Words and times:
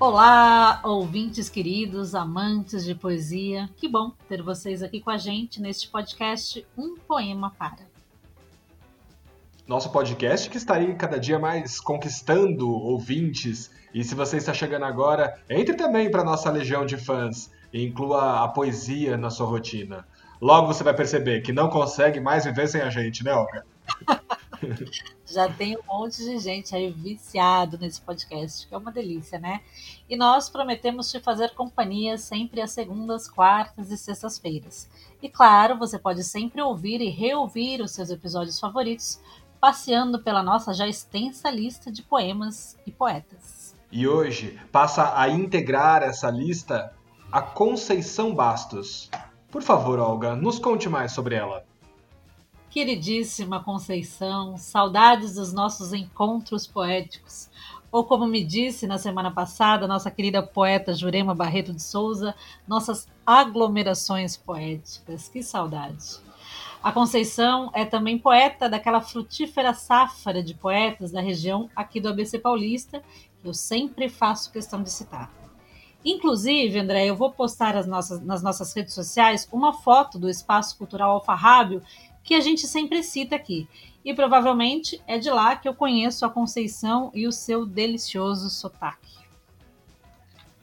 Olá, 0.00 0.80
ouvintes 0.84 1.48
queridos, 1.48 2.14
amantes 2.14 2.84
de 2.84 2.94
poesia. 2.94 3.68
Que 3.76 3.88
bom 3.88 4.12
ter 4.28 4.40
vocês 4.40 4.80
aqui 4.80 5.00
com 5.00 5.10
a 5.10 5.16
gente 5.16 5.60
neste 5.60 5.88
podcast 5.88 6.64
Um 6.78 6.96
Poema 6.96 7.50
Para. 7.58 7.84
Nosso 9.66 9.90
podcast 9.90 10.48
que 10.48 10.56
está 10.56 10.76
aí 10.76 10.94
cada 10.94 11.18
dia 11.18 11.36
mais 11.36 11.80
conquistando 11.80 12.70
ouvintes. 12.70 13.72
E 13.92 14.04
se 14.04 14.14
você 14.14 14.36
está 14.36 14.54
chegando 14.54 14.84
agora, 14.84 15.36
entre 15.50 15.74
também 15.74 16.08
para 16.08 16.22
nossa 16.22 16.48
legião 16.48 16.86
de 16.86 16.96
fãs 16.96 17.50
e 17.72 17.84
inclua 17.84 18.44
a 18.44 18.46
poesia 18.46 19.16
na 19.16 19.30
sua 19.30 19.48
rotina. 19.48 20.06
Logo 20.40 20.68
você 20.68 20.84
vai 20.84 20.94
perceber 20.94 21.40
que 21.40 21.52
não 21.52 21.68
consegue 21.68 22.20
mais 22.20 22.44
viver 22.44 22.68
sem 22.68 22.82
a 22.82 22.88
gente, 22.88 23.24
né, 23.24 23.34
Olga? 23.34 23.66
Já 25.26 25.48
tem 25.50 25.76
um 25.76 25.82
monte 25.86 26.24
de 26.24 26.38
gente 26.38 26.74
aí 26.74 26.90
viciado 26.90 27.78
nesse 27.78 28.00
podcast, 28.00 28.66
que 28.66 28.74
é 28.74 28.78
uma 28.78 28.90
delícia, 28.90 29.38
né? 29.38 29.60
E 30.08 30.16
nós 30.16 30.48
prometemos 30.48 31.10
te 31.10 31.20
fazer 31.20 31.54
companhia 31.54 32.16
sempre 32.16 32.60
às 32.60 32.70
segundas, 32.70 33.28
quartas 33.28 33.90
e 33.90 33.96
sextas-feiras. 33.96 34.88
E 35.22 35.28
claro, 35.28 35.78
você 35.78 35.98
pode 35.98 36.24
sempre 36.24 36.62
ouvir 36.62 37.00
e 37.00 37.10
reouvir 37.10 37.80
os 37.82 37.90
seus 37.90 38.10
episódios 38.10 38.58
favoritos, 38.58 39.20
passeando 39.60 40.22
pela 40.22 40.42
nossa 40.42 40.72
já 40.72 40.86
extensa 40.86 41.50
lista 41.50 41.90
de 41.90 42.02
poemas 42.02 42.78
e 42.86 42.92
poetas. 42.92 43.74
E 43.90 44.06
hoje 44.06 44.58
passa 44.70 45.18
a 45.18 45.28
integrar 45.28 46.02
essa 46.02 46.30
lista 46.30 46.92
a 47.30 47.42
Conceição 47.42 48.34
Bastos. 48.34 49.10
Por 49.50 49.62
favor, 49.62 49.98
Olga, 49.98 50.34
nos 50.34 50.58
conte 50.58 50.88
mais 50.88 51.12
sobre 51.12 51.34
ela. 51.34 51.67
Queridíssima 52.70 53.62
Conceição, 53.62 54.56
saudades 54.58 55.34
dos 55.34 55.52
nossos 55.52 55.92
encontros 55.92 56.66
poéticos. 56.66 57.48
Ou 57.90 58.04
como 58.04 58.26
me 58.26 58.44
disse 58.44 58.86
na 58.86 58.98
semana 58.98 59.30
passada 59.30 59.88
nossa 59.88 60.10
querida 60.10 60.42
poeta 60.42 60.92
Jurema 60.92 61.34
Barreto 61.34 61.72
de 61.72 61.82
Souza, 61.82 62.34
nossas 62.66 63.08
aglomerações 63.26 64.36
poéticas. 64.36 65.28
Que 65.28 65.42
saudade. 65.42 66.20
A 66.82 66.92
Conceição 66.92 67.70
é 67.74 67.84
também 67.84 68.18
poeta 68.18 68.68
daquela 68.68 69.00
frutífera 69.00 69.72
safra 69.72 70.42
de 70.42 70.54
poetas 70.54 71.10
da 71.10 71.20
região 71.20 71.70
aqui 71.74 72.00
do 72.00 72.08
ABC 72.08 72.38
Paulista, 72.38 73.02
que 73.40 73.48
eu 73.48 73.54
sempre 73.54 74.08
faço 74.08 74.52
questão 74.52 74.82
de 74.82 74.90
citar. 74.90 75.32
Inclusive, 76.04 76.78
André, 76.78 77.06
eu 77.06 77.16
vou 77.16 77.32
postar 77.32 77.74
nossas, 77.86 78.22
nas 78.24 78.42
nossas 78.42 78.72
redes 78.72 78.94
sociais 78.94 79.48
uma 79.50 79.72
foto 79.72 80.18
do 80.18 80.30
Espaço 80.30 80.78
Cultural 80.78 81.10
Alfarrábio 81.10 81.82
que 82.28 82.34
a 82.34 82.42
gente 82.42 82.66
sempre 82.66 83.02
cita 83.02 83.34
aqui. 83.34 83.66
E 84.04 84.12
provavelmente 84.12 85.00
é 85.06 85.16
de 85.16 85.30
lá 85.30 85.56
que 85.56 85.66
eu 85.66 85.72
conheço 85.72 86.26
a 86.26 86.28
Conceição 86.28 87.10
e 87.14 87.26
o 87.26 87.32
seu 87.32 87.64
delicioso 87.64 88.50
sotaque. 88.50 89.16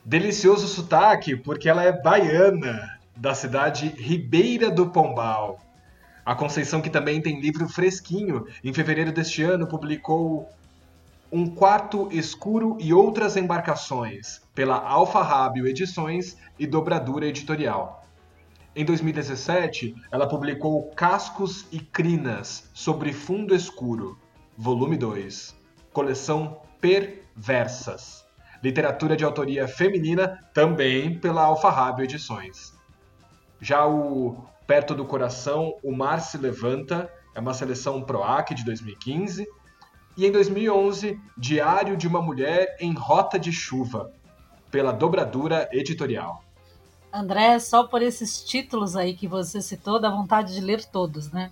Delicioso 0.04 0.68
sotaque, 0.68 1.34
porque 1.34 1.68
ela 1.68 1.82
é 1.82 1.90
baiana, 1.90 2.96
da 3.16 3.34
cidade 3.34 3.88
Ribeira 3.88 4.70
do 4.70 4.90
Pombal. 4.90 5.58
A 6.24 6.36
Conceição, 6.36 6.80
que 6.80 6.88
também 6.88 7.20
tem 7.20 7.40
livro 7.40 7.68
fresquinho, 7.68 8.46
em 8.62 8.72
fevereiro 8.72 9.10
deste 9.10 9.42
ano 9.42 9.66
publicou 9.66 10.48
Um 11.32 11.50
Quarto 11.50 12.08
Escuro 12.12 12.76
e 12.78 12.94
Outras 12.94 13.36
Embarcações, 13.36 14.40
pela 14.54 14.76
Alfarrábio 14.76 15.66
Edições 15.66 16.36
e 16.60 16.64
Dobradura 16.64 17.26
Editorial. 17.26 18.06
Em 18.78 18.84
2017, 18.84 19.94
ela 20.12 20.28
publicou 20.28 20.90
Cascos 20.90 21.66
e 21.72 21.80
Crinas 21.80 22.70
sobre 22.74 23.10
Fundo 23.10 23.54
Escuro, 23.54 24.18
volume 24.54 24.98
2, 24.98 25.56
coleção 25.94 26.60
Perversas. 26.78 28.26
Literatura 28.62 29.16
de 29.16 29.24
autoria 29.24 29.66
feminina, 29.66 30.46
também 30.52 31.18
pela 31.18 31.44
Alfarrábio 31.44 32.04
Edições. 32.04 32.74
Já 33.62 33.86
o 33.86 34.44
Perto 34.66 34.94
do 34.94 35.06
Coração, 35.06 35.78
O 35.82 35.90
Mar 35.90 36.20
se 36.20 36.36
Levanta, 36.36 37.10
é 37.34 37.40
uma 37.40 37.54
seleção 37.54 38.02
PROAC 38.02 38.54
de 38.54 38.62
2015. 38.62 39.46
E 40.18 40.26
em 40.26 40.30
2011, 40.30 41.18
Diário 41.34 41.96
de 41.96 42.06
uma 42.06 42.20
Mulher 42.20 42.76
em 42.78 42.92
Rota 42.92 43.38
de 43.38 43.52
Chuva, 43.52 44.12
pela 44.70 44.92
Dobradura 44.92 45.66
Editorial. 45.72 46.45
André, 47.16 47.58
só 47.58 47.84
por 47.84 48.02
esses 48.02 48.44
títulos 48.44 48.94
aí 48.94 49.14
que 49.14 49.26
você 49.26 49.62
citou, 49.62 49.98
dá 49.98 50.10
vontade 50.10 50.52
de 50.52 50.60
ler 50.60 50.84
todos, 50.84 51.32
né? 51.32 51.50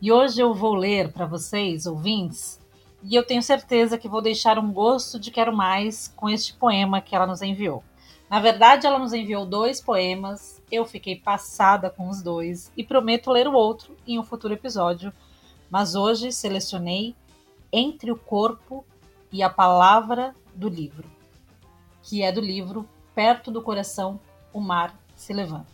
E 0.00 0.10
hoje 0.10 0.40
eu 0.40 0.52
vou 0.52 0.74
ler 0.74 1.12
para 1.12 1.24
vocês, 1.24 1.86
ouvintes, 1.86 2.60
e 3.00 3.14
eu 3.14 3.24
tenho 3.24 3.44
certeza 3.44 3.96
que 3.96 4.08
vou 4.08 4.20
deixar 4.20 4.58
um 4.58 4.72
gosto 4.72 5.20
de 5.20 5.30
quero 5.30 5.56
mais 5.56 6.08
com 6.16 6.28
este 6.28 6.54
poema 6.54 7.00
que 7.00 7.14
ela 7.14 7.28
nos 7.28 7.42
enviou. 7.42 7.84
Na 8.28 8.40
verdade, 8.40 8.84
ela 8.84 8.98
nos 8.98 9.12
enviou 9.12 9.46
dois 9.46 9.80
poemas, 9.80 10.60
eu 10.68 10.84
fiquei 10.84 11.14
passada 11.14 11.88
com 11.88 12.08
os 12.08 12.20
dois 12.20 12.72
e 12.76 12.82
prometo 12.82 13.30
ler 13.30 13.46
o 13.46 13.52
outro 13.52 13.96
em 14.04 14.18
um 14.18 14.24
futuro 14.24 14.52
episódio, 14.52 15.12
mas 15.70 15.94
hoje 15.94 16.32
selecionei 16.32 17.14
Entre 17.72 18.10
o 18.10 18.16
Corpo 18.16 18.84
e 19.30 19.44
a 19.44 19.48
Palavra 19.48 20.34
do 20.52 20.68
Livro, 20.68 21.08
que 22.02 22.20
é 22.20 22.32
do 22.32 22.40
livro 22.40 22.88
Perto 23.14 23.48
do 23.48 23.62
Coração 23.62 24.18
o 24.52 24.60
mar 24.60 24.94
se 25.16 25.32
levanta. 25.32 25.66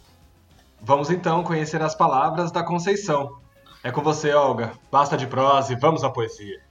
Vamos 0.80 1.10
então 1.10 1.42
conhecer 1.42 1.82
as 1.82 1.94
palavras 1.94 2.52
da 2.52 2.62
Conceição. 2.62 3.38
É 3.82 3.90
com 3.90 4.02
você, 4.02 4.32
Olga. 4.32 4.72
Basta 4.90 5.16
de 5.16 5.26
prosa 5.26 5.72
e 5.72 5.76
vamos 5.76 6.04
à 6.04 6.10
poesia. 6.10 6.62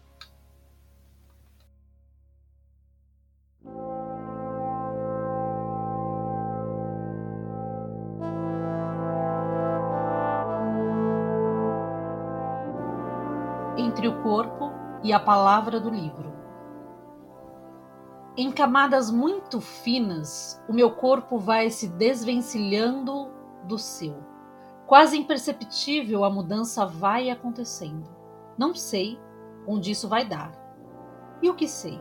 Entre 13.78 14.07
o 14.07 14.22
corpo 14.22 14.72
e 15.03 15.13
a 15.13 15.19
palavra 15.19 15.79
do 15.79 15.89
livro. 15.89 16.37
Em 18.40 18.52
camadas 18.52 19.09
muito 19.09 19.59
finas, 19.59 20.64
o 20.70 20.74
meu 20.74 20.92
corpo 20.92 21.40
vai 21.40 21.72
se 21.72 21.88
desvencilhando 21.88 23.31
do 23.64 23.80
seu. 23.80 24.16
Quase 24.86 25.18
imperceptível 25.18 26.24
a 26.24 26.30
mudança 26.30 26.86
vai 26.86 27.31
acontecendo. 27.31 28.08
Não 28.56 28.75
sei 28.75 29.20
onde 29.68 29.90
isso 29.90 30.08
vai 30.08 30.24
dar. 30.24 30.52
E 31.42 31.50
o 31.50 31.56
que 31.56 31.68
sei? 31.68 32.00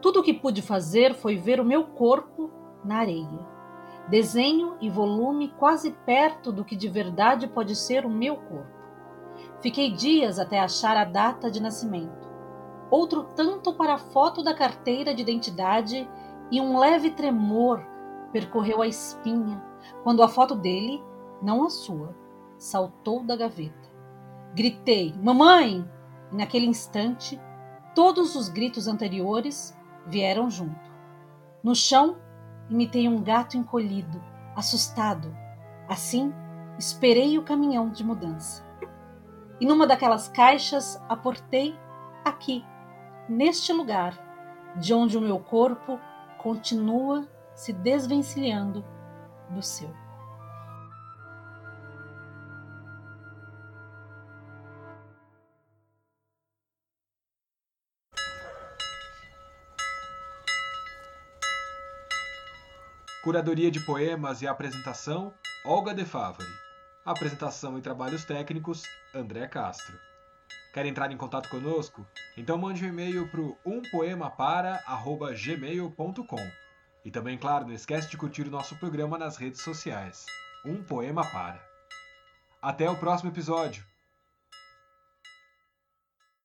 Tudo 0.00 0.20
o 0.20 0.22
que 0.22 0.32
pude 0.32 0.62
fazer 0.62 1.12
foi 1.12 1.36
ver 1.36 1.60
o 1.60 1.66
meu 1.66 1.84
corpo 1.84 2.50
na 2.82 2.96
areia. 2.96 3.46
Desenho 4.08 4.78
e 4.80 4.88
volume 4.88 5.52
quase 5.58 5.90
perto 6.06 6.50
do 6.50 6.64
que 6.64 6.74
de 6.74 6.88
verdade 6.88 7.46
pode 7.46 7.76
ser 7.76 8.06
o 8.06 8.10
meu 8.10 8.36
corpo. 8.36 8.74
Fiquei 9.60 9.92
dias 9.92 10.38
até 10.38 10.58
achar 10.58 10.96
a 10.96 11.04
data 11.04 11.50
de 11.50 11.60
nascimento 11.60 12.25
outro 12.90 13.24
tanto 13.34 13.72
para 13.74 13.94
a 13.94 13.98
foto 13.98 14.42
da 14.42 14.54
carteira 14.54 15.14
de 15.14 15.22
identidade 15.22 16.08
e 16.50 16.60
um 16.60 16.78
leve 16.78 17.10
tremor 17.10 17.84
percorreu 18.32 18.82
a 18.82 18.86
espinha 18.86 19.62
quando 20.02 20.22
a 20.22 20.28
foto 20.28 20.54
dele, 20.54 21.02
não 21.42 21.64
a 21.64 21.70
sua, 21.70 22.14
saltou 22.58 23.24
da 23.24 23.36
gaveta. 23.36 23.90
Gritei: 24.54 25.14
Mamãe! 25.22 25.88
E 26.32 26.36
naquele 26.36 26.66
instante, 26.66 27.40
todos 27.94 28.34
os 28.34 28.48
gritos 28.48 28.88
anteriores 28.88 29.76
vieram 30.06 30.50
junto. 30.50 30.90
No 31.62 31.74
chão, 31.74 32.16
imitei 32.68 33.08
um 33.08 33.22
gato 33.22 33.56
encolhido, 33.56 34.22
assustado. 34.54 35.34
Assim, 35.88 36.32
esperei 36.78 37.38
o 37.38 37.44
caminhão 37.44 37.90
de 37.90 38.04
mudança. 38.04 38.64
E 39.60 39.66
numa 39.66 39.86
daquelas 39.86 40.28
caixas, 40.28 41.00
aportei 41.08 41.74
aqui 42.24 42.64
neste 43.28 43.72
lugar, 43.72 44.14
de 44.76 44.92
onde 44.92 45.16
o 45.16 45.20
meu 45.20 45.38
corpo 45.38 45.98
continua 46.38 47.26
se 47.54 47.72
desvencilhando 47.72 48.84
do 49.50 49.62
seu. 49.62 49.90
Curadoria 63.26 63.72
de 63.72 63.80
poemas 63.80 64.40
e 64.40 64.46
apresentação: 64.46 65.34
Olga 65.64 65.92
De 65.92 66.04
Favre. 66.04 66.46
Apresentação 67.04 67.76
e 67.76 67.82
trabalhos 67.82 68.24
técnicos: 68.24 68.84
André 69.12 69.48
Castro. 69.48 69.98
Quer 70.76 70.84
entrar 70.84 71.10
em 71.10 71.16
contato 71.16 71.48
conosco? 71.48 72.06
Então 72.36 72.58
mande 72.58 72.84
um 72.84 72.88
e-mail 72.88 73.26
para 73.28 73.40
umpoemapara.gmail.com 73.64 76.50
E 77.02 77.10
também, 77.10 77.38
claro, 77.38 77.66
não 77.66 77.72
esquece 77.72 78.10
de 78.10 78.18
curtir 78.18 78.42
o 78.42 78.50
nosso 78.50 78.76
programa 78.76 79.16
nas 79.16 79.38
redes 79.38 79.62
sociais. 79.62 80.26
Um 80.66 80.82
Poema 80.82 81.24
Para. 81.24 81.66
Até 82.60 82.90
o 82.90 82.98
próximo 82.98 83.30
episódio! 83.30 83.86